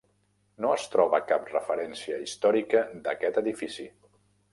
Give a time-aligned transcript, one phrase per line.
[0.63, 3.87] No es troba cap referència històrica d'aquest edifici.